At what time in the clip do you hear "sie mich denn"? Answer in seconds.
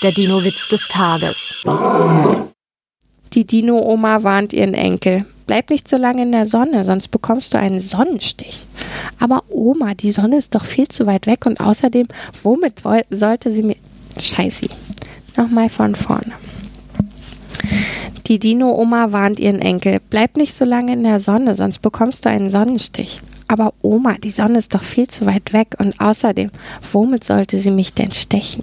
27.58-28.12